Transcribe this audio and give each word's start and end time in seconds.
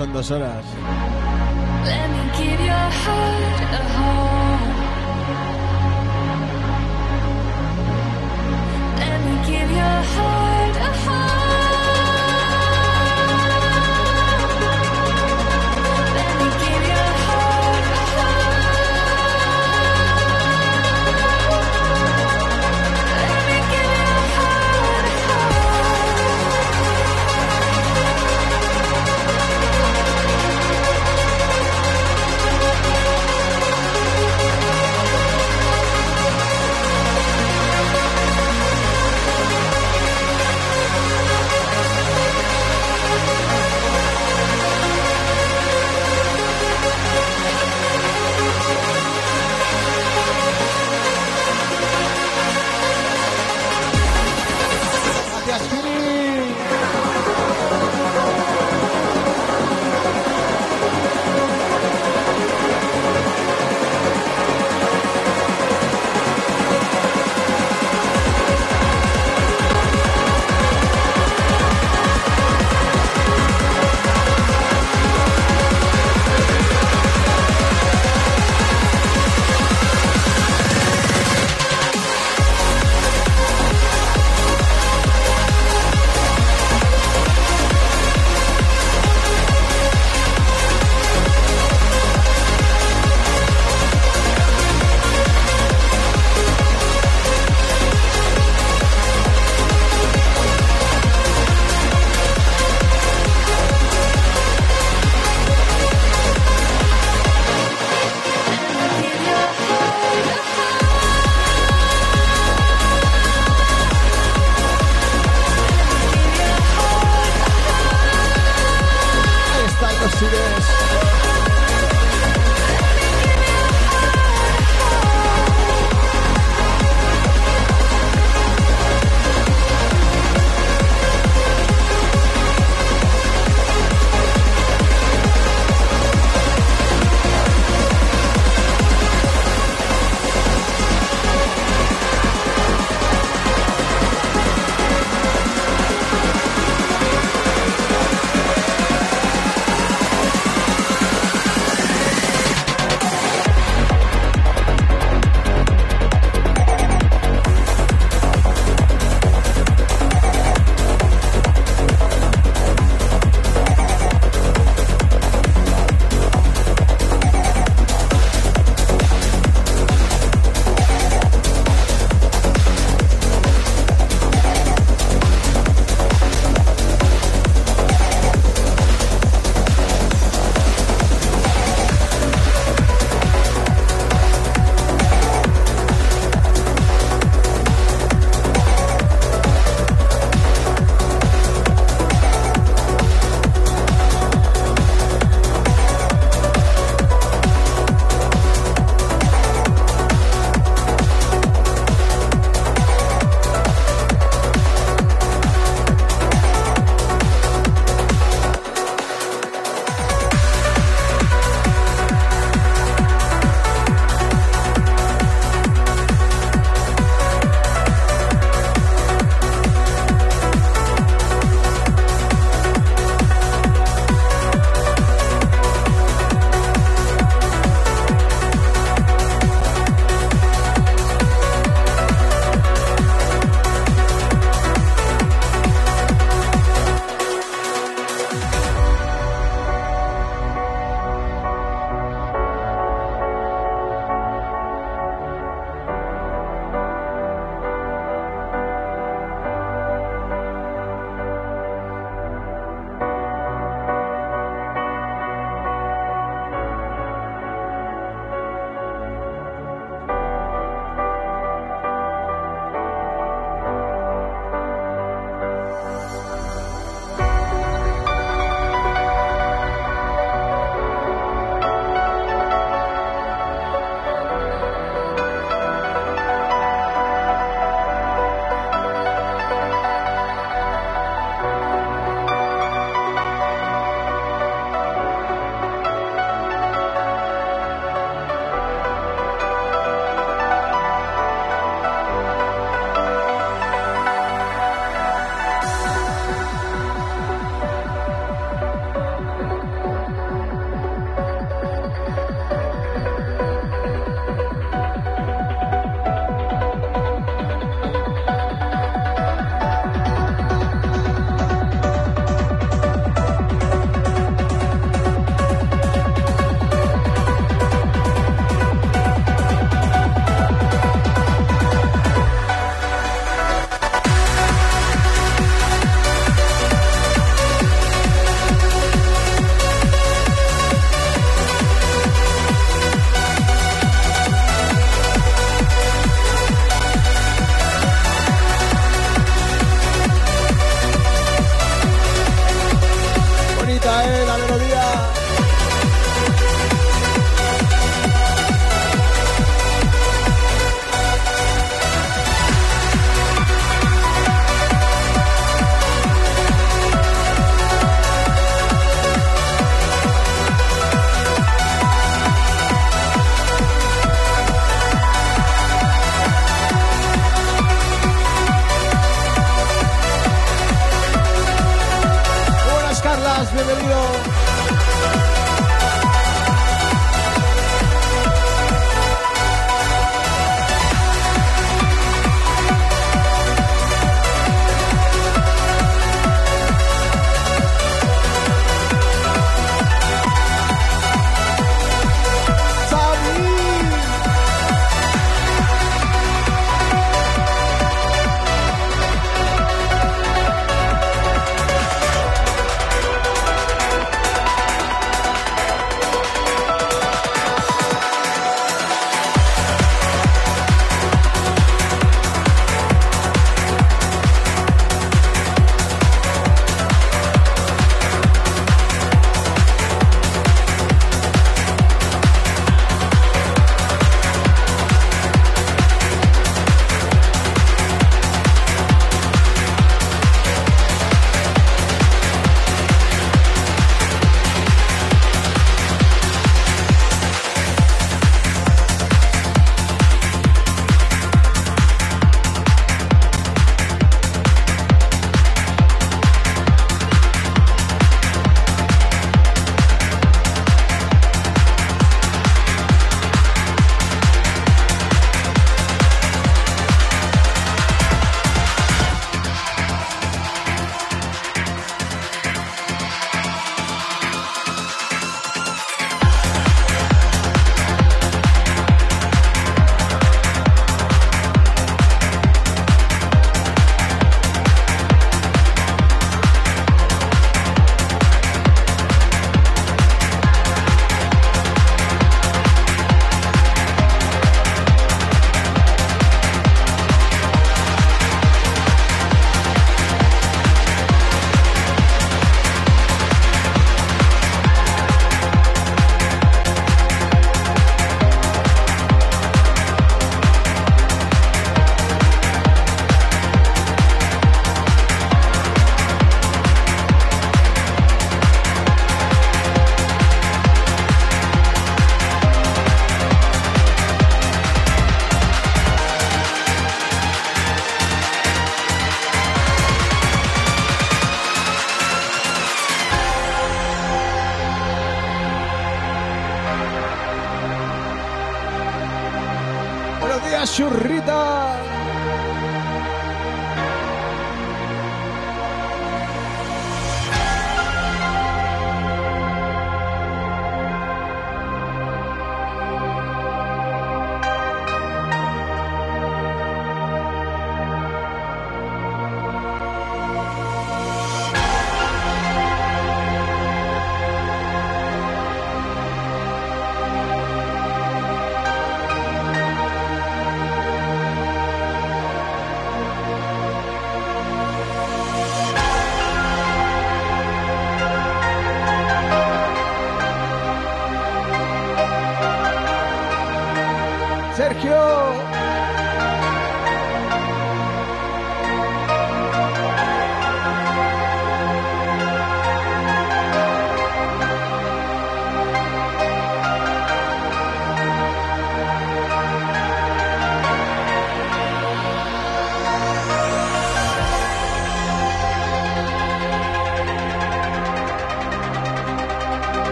son 0.00 0.14
dos 0.14 0.30
horas. 0.30 0.69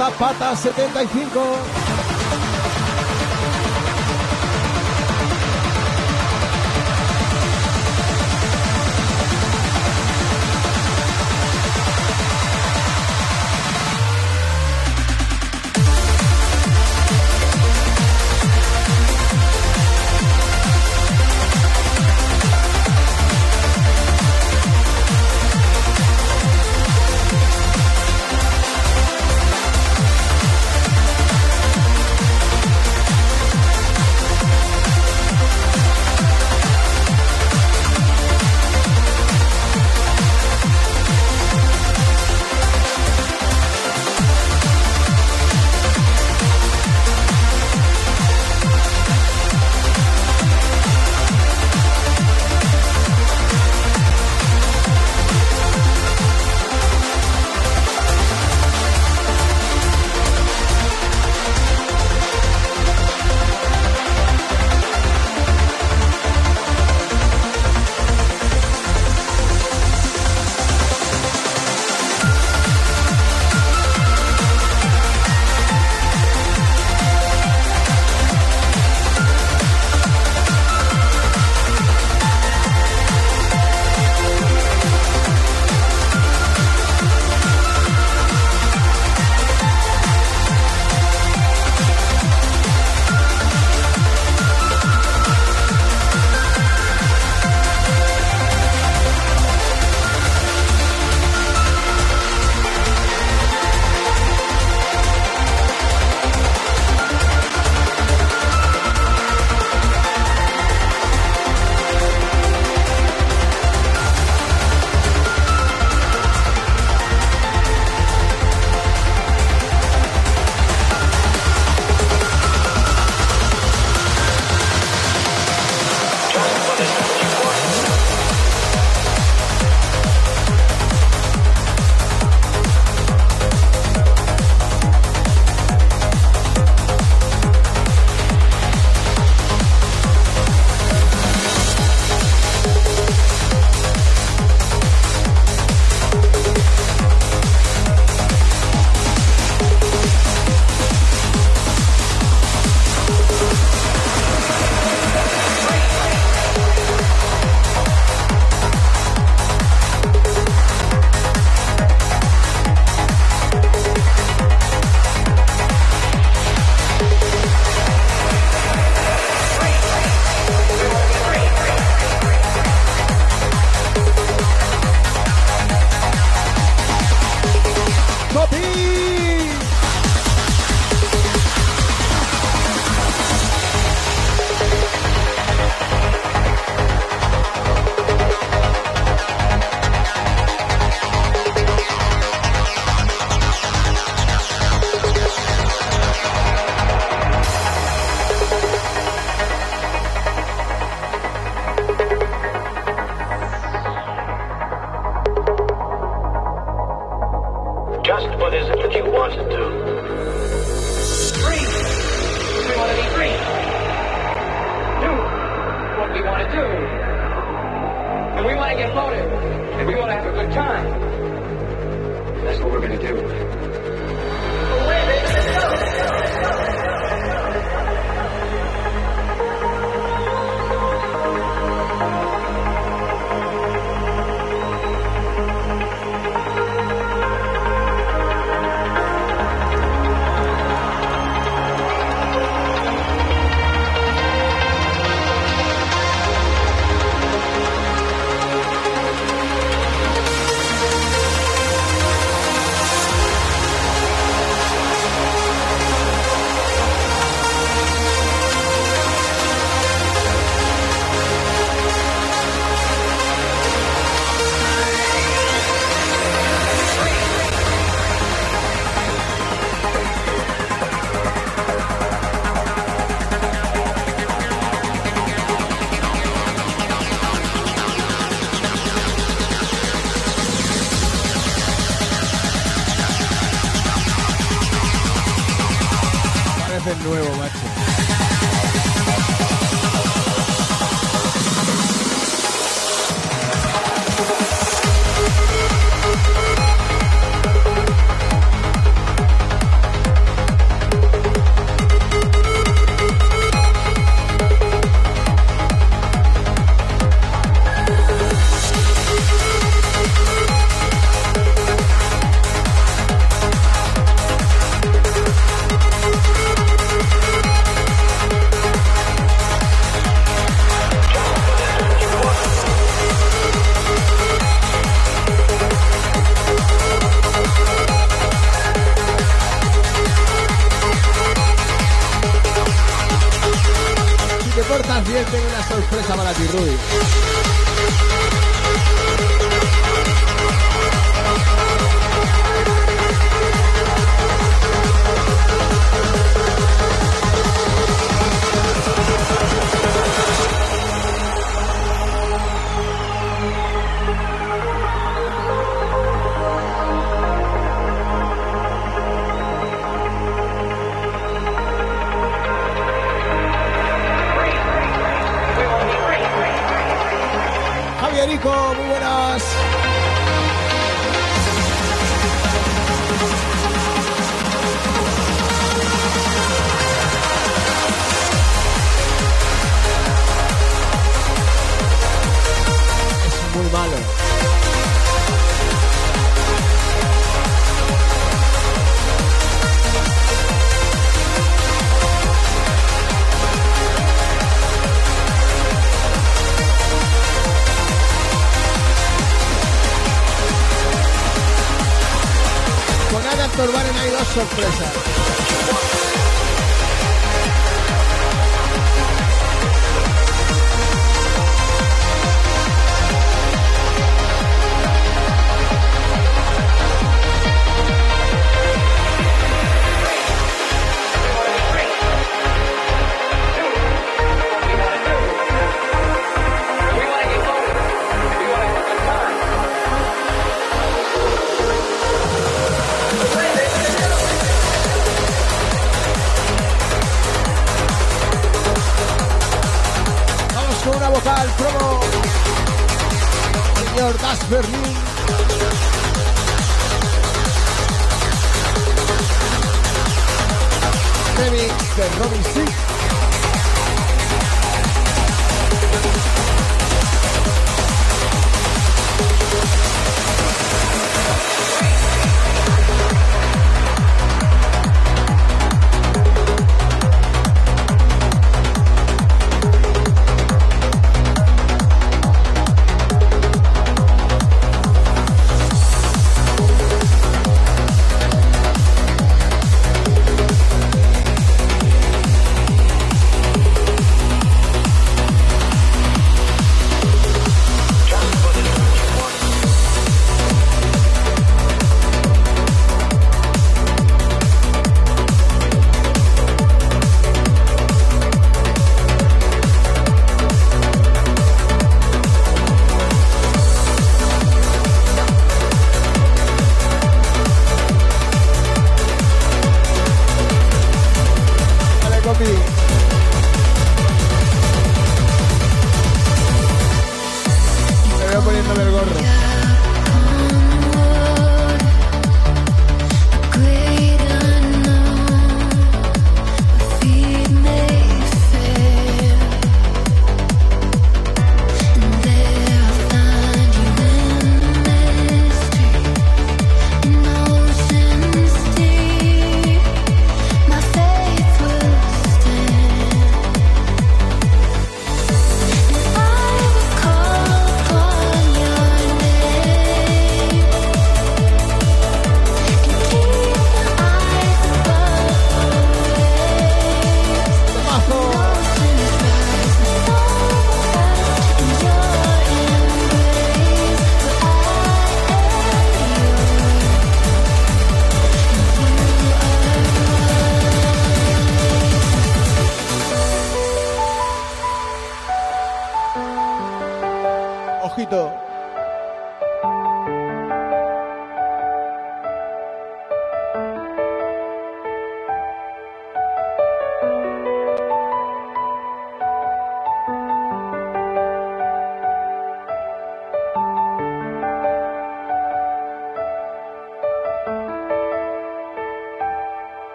Zapata 0.00 0.56
75. 0.56 1.99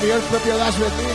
Damiano, 0.00 0.22
campeonato 0.30 1.05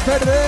Credit 0.00 0.39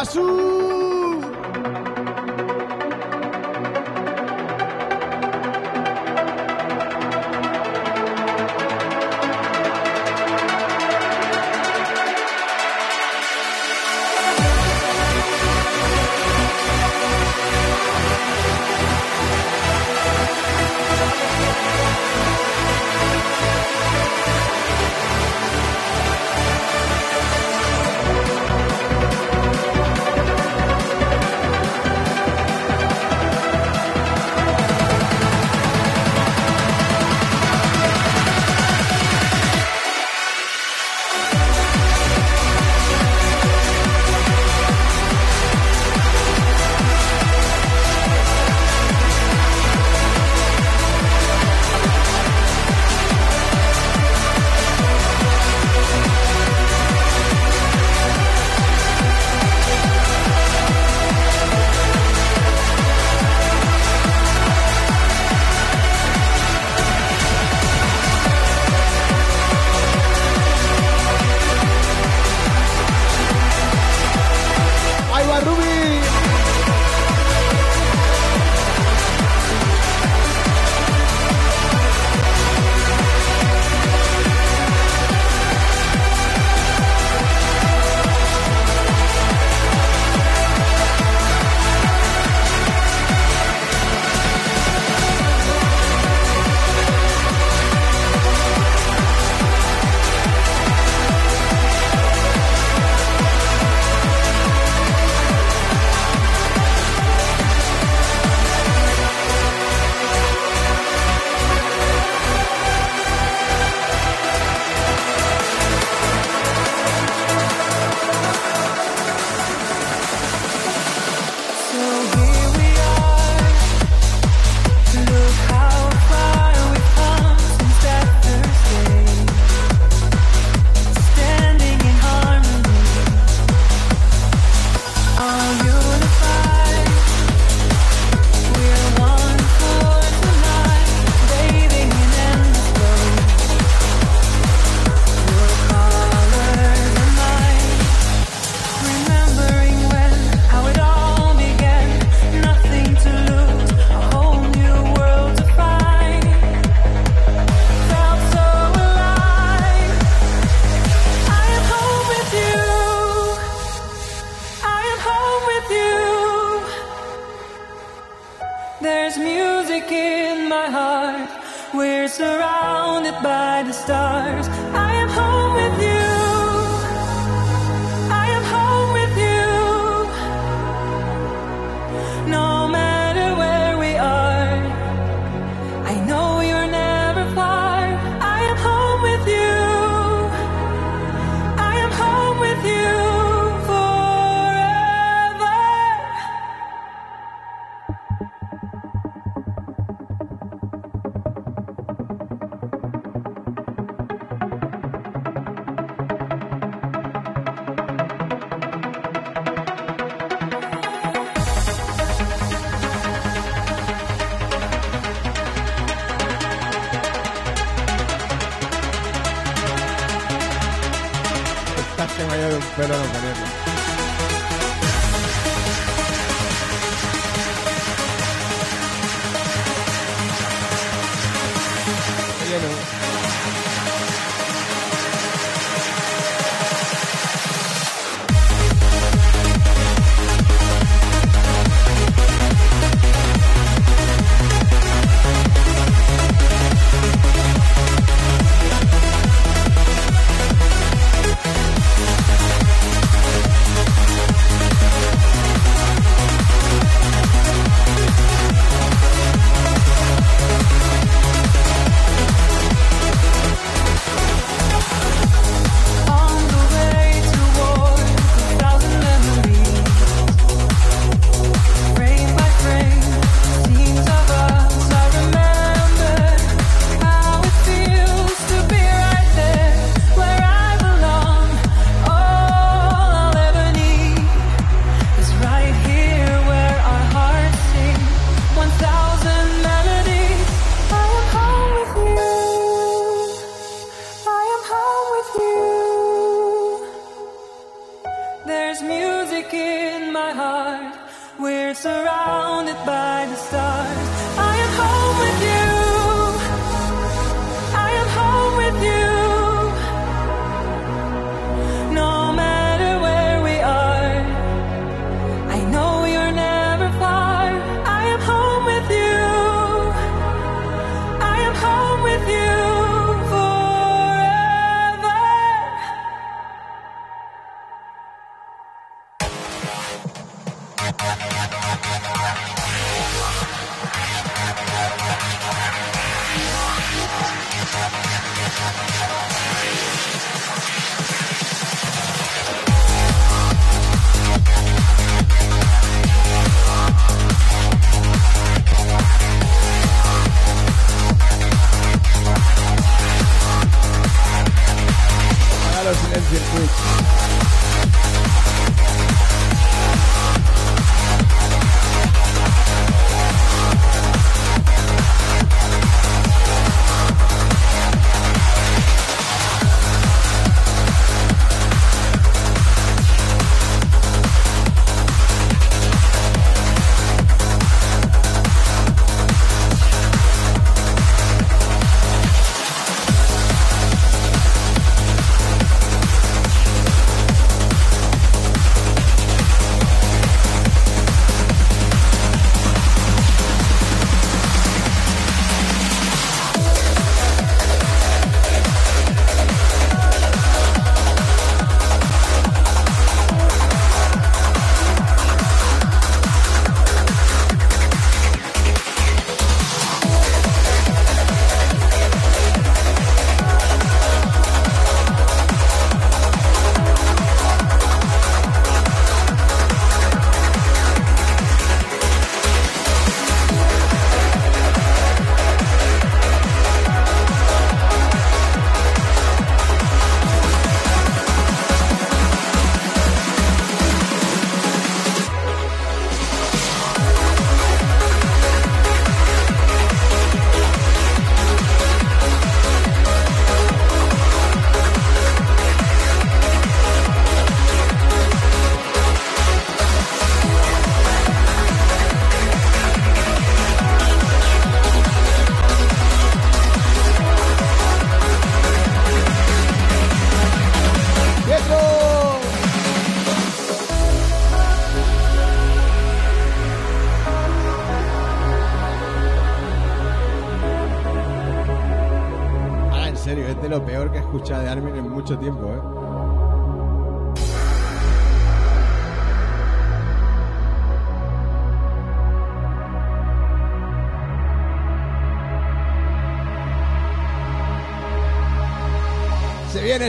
Casu. 0.00 0.39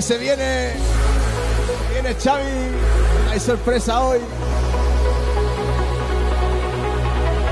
se 0.02 0.18
viene. 0.18 0.74
Viene 1.92 2.16
Xavi. 2.16 2.44
Hay 3.30 3.40
sorpresa 3.40 4.02
hoy. 4.02 4.20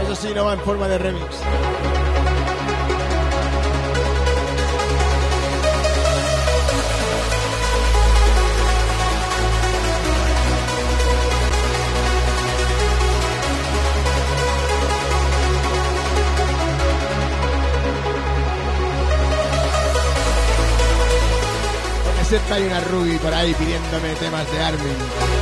Eso 0.03 0.15
sí, 0.15 0.29
no 0.33 0.45
va 0.45 0.53
en 0.53 0.61
forma 0.61 0.87
de 0.87 0.97
remix. 0.97 1.35
siempre 22.29 22.53
hay 22.53 22.63
una 22.67 22.79
Ruby 22.81 23.17
por 23.17 23.33
ahí 23.33 23.55
pidiéndome 23.55 24.13
temas 24.19 24.49
de 24.51 24.59
Armin. 24.59 25.38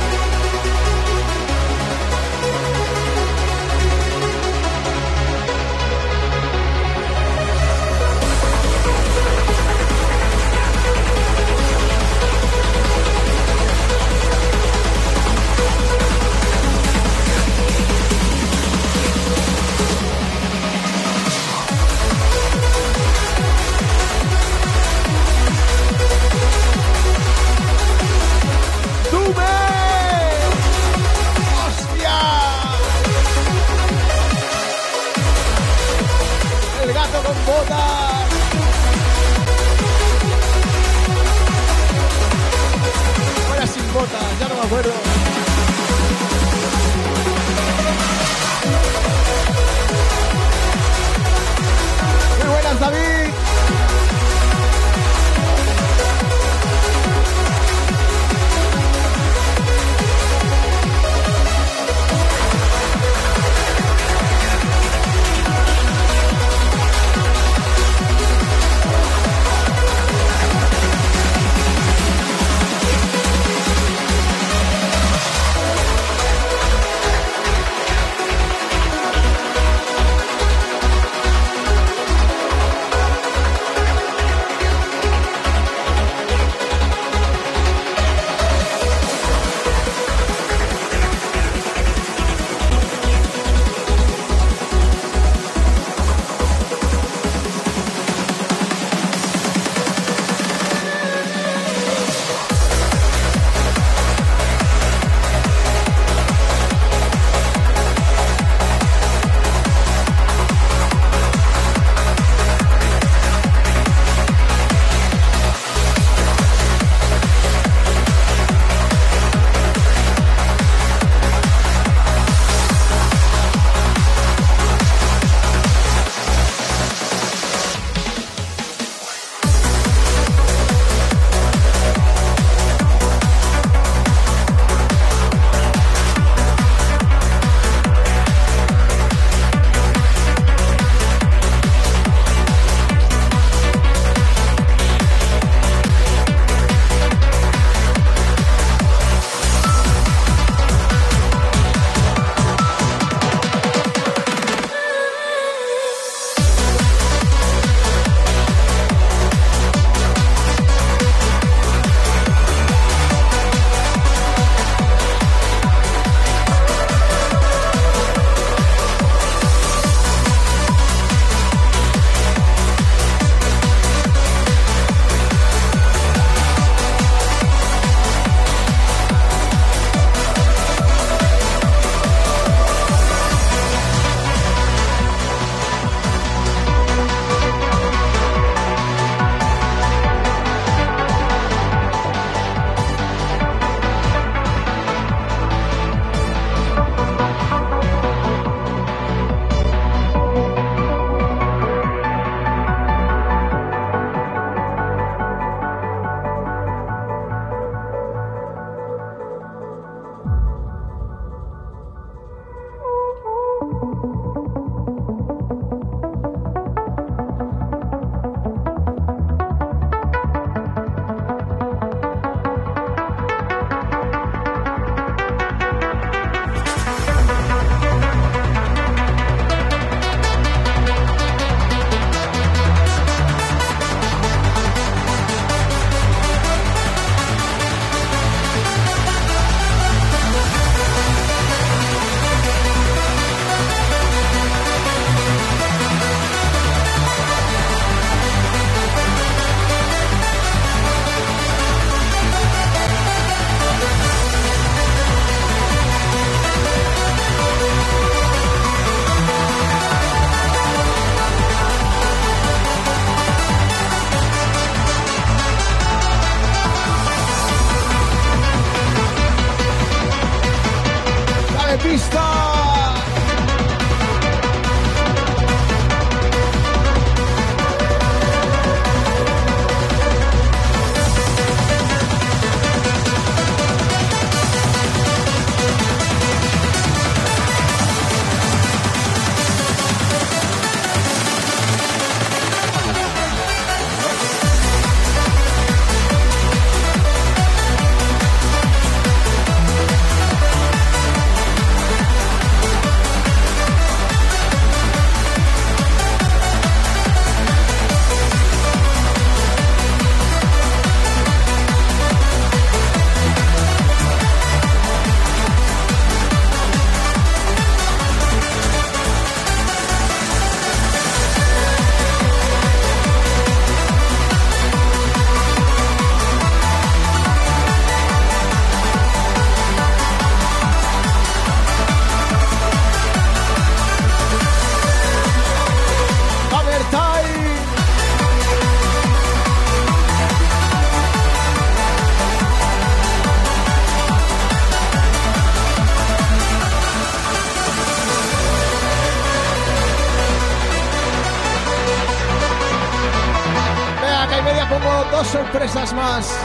Sorpresas 355.50 355.94
más. 355.94 356.38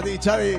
Chavi, 0.00 0.56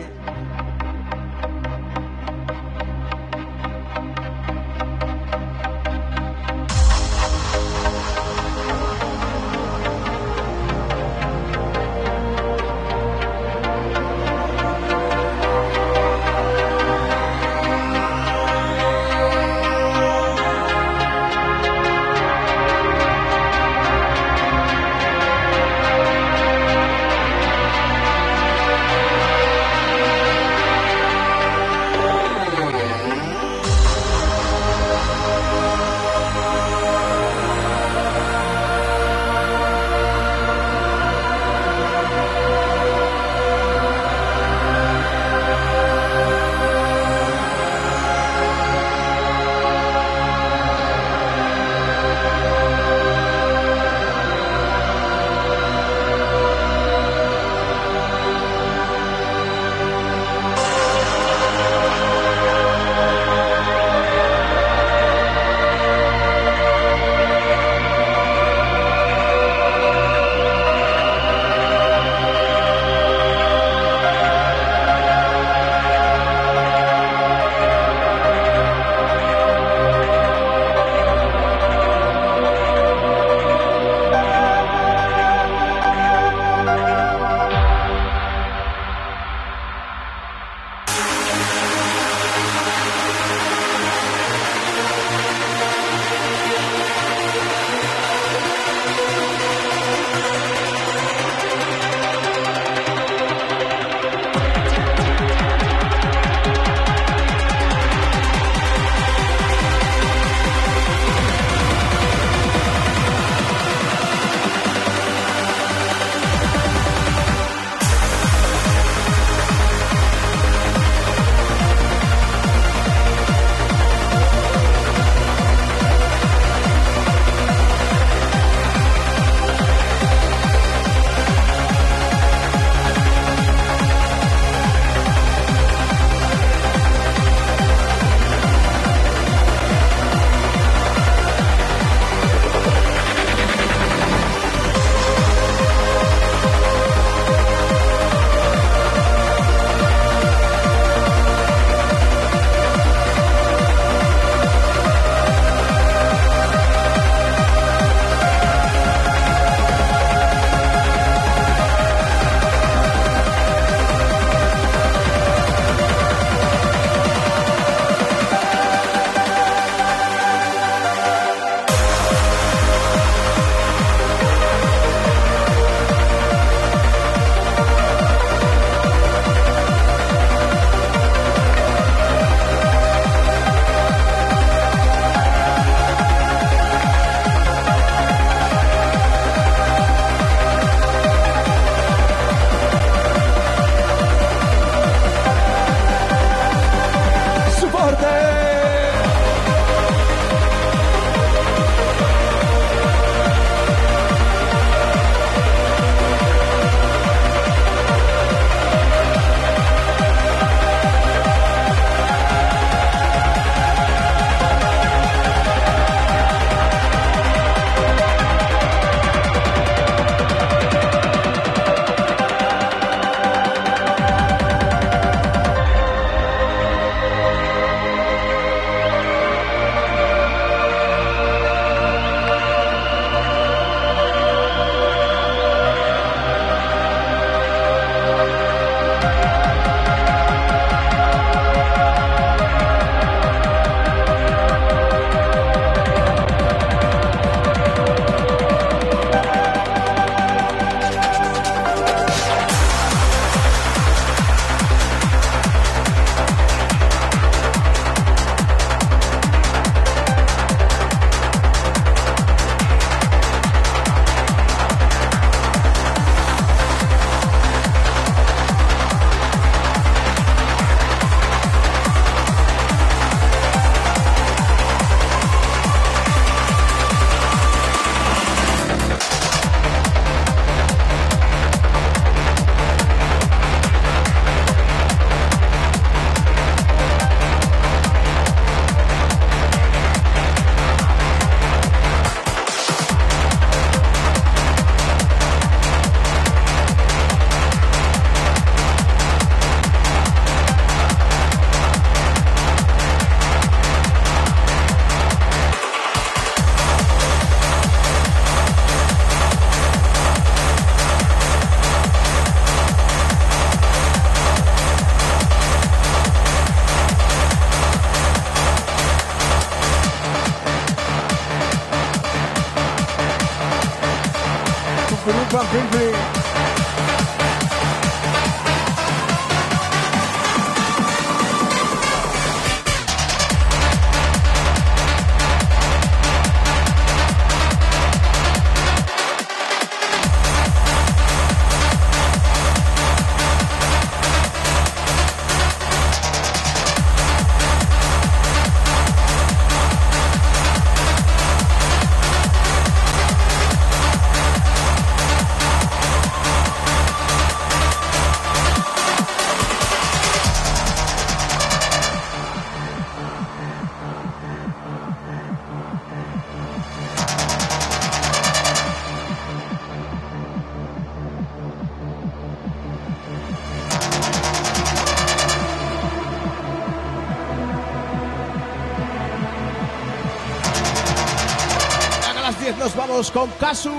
con 383.10 383.32
Kazu. 383.40 383.72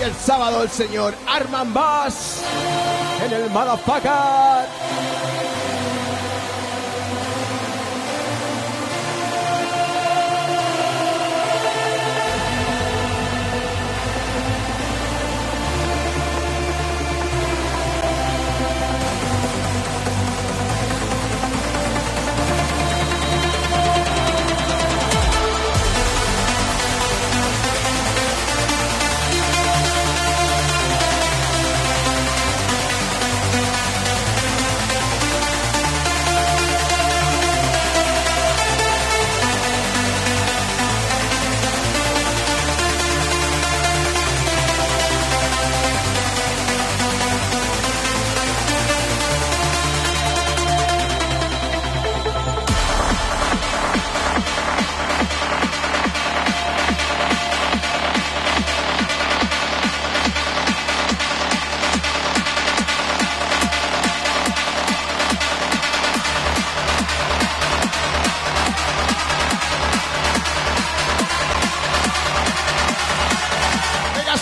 Y 0.00 0.04
el 0.04 0.14
sábado 0.14 0.62
el 0.62 0.70
señor 0.70 1.14
Arman 1.26 1.74
Bass 1.74 2.40
en 3.24 3.32
el 3.32 3.50
Motherfucker. 3.50 4.53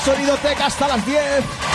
Venga, 0.04 0.16
sonido 0.16 0.36
teca 0.38 0.66
hasta 0.66 0.88
las 0.88 1.06
10. 1.06 1.71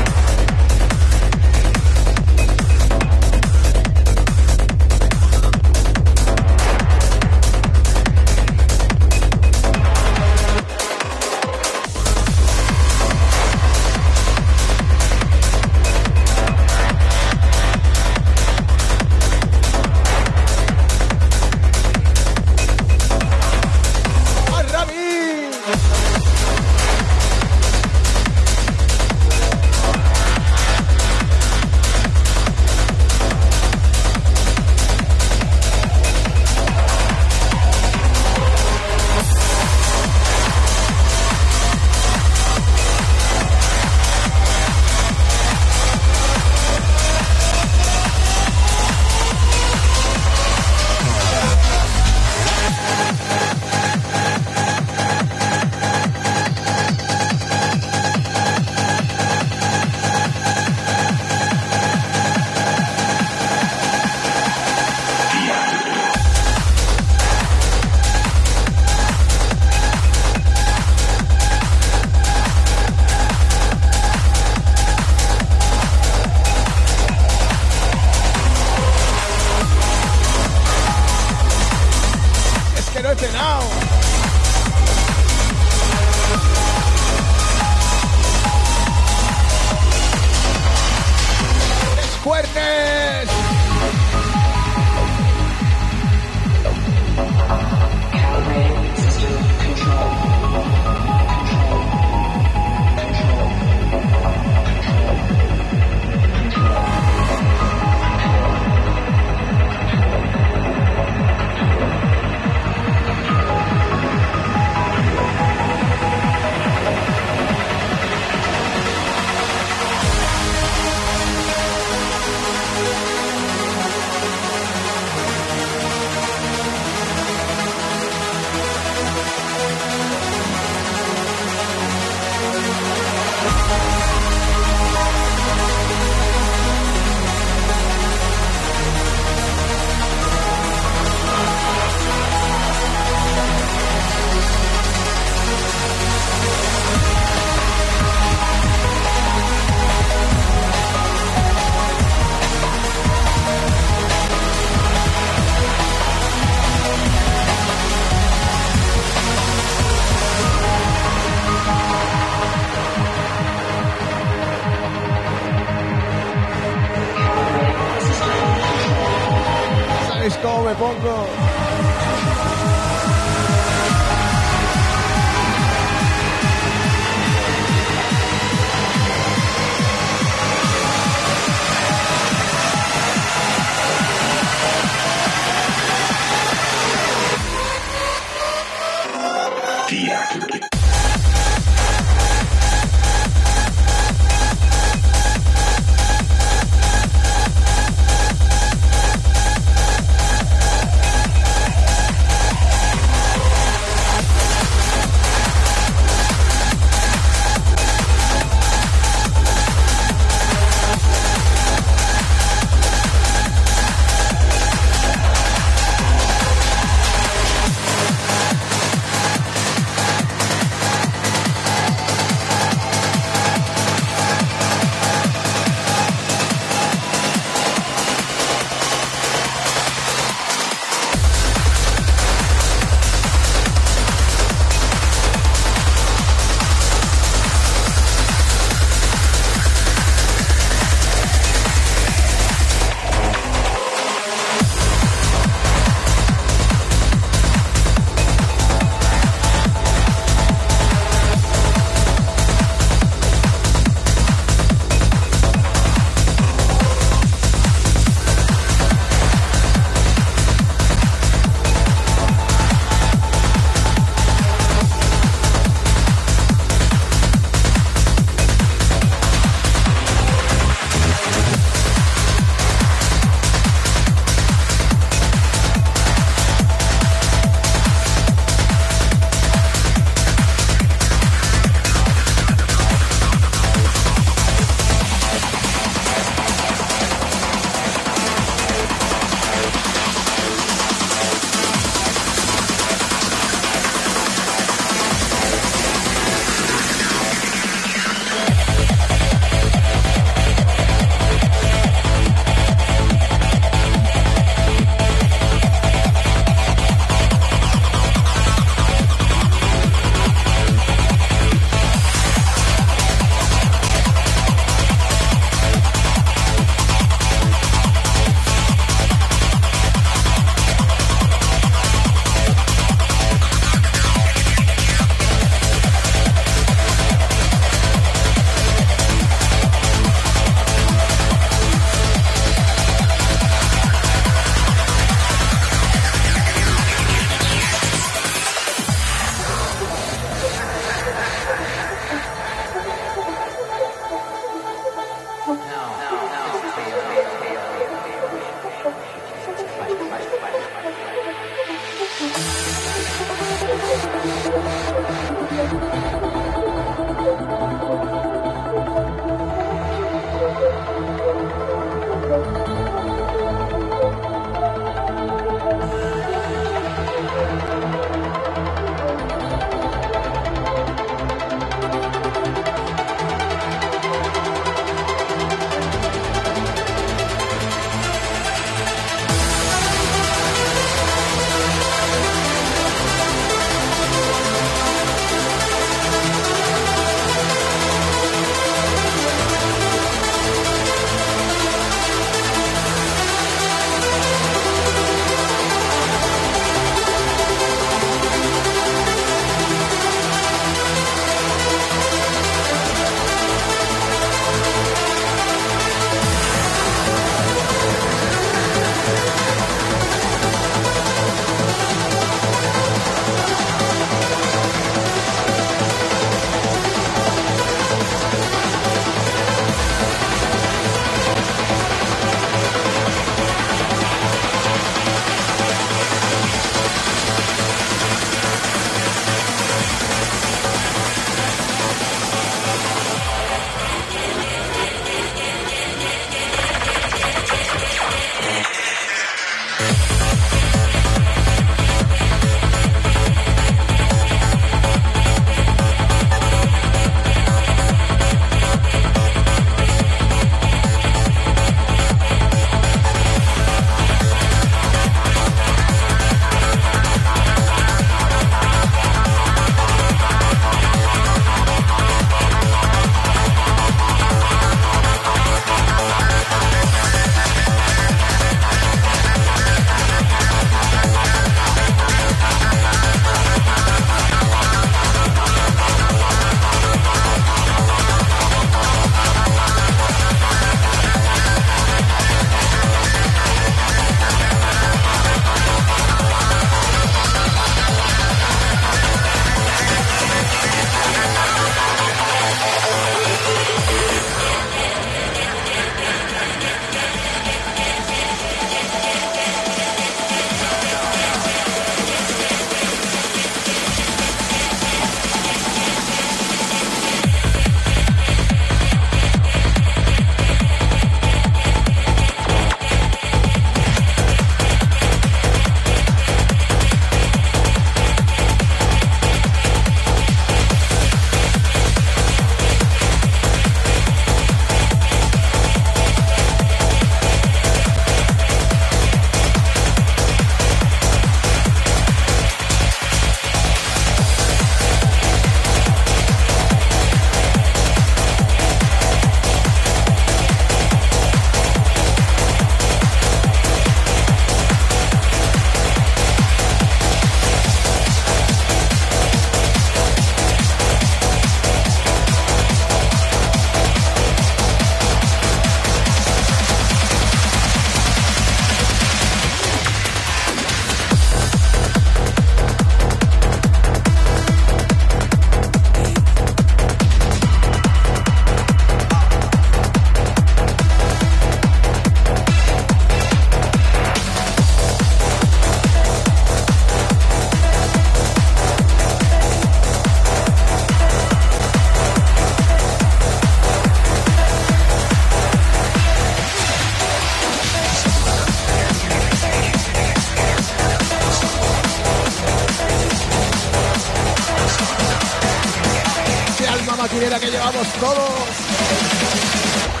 Todos. 597.99 600.00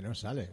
Que 0.00 0.08
no 0.08 0.14
sale. 0.14 0.48